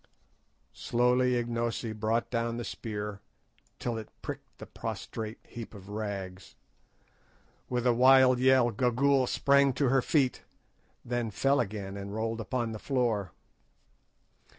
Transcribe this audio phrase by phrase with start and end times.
[0.73, 3.21] Slowly Ignosi brought down the spear
[3.77, 6.55] till it pricked the prostrate heap of rags.
[7.69, 10.41] With a wild yell Gagool sprang to her feet,
[11.05, 13.31] then fell again and rolled upon the floor.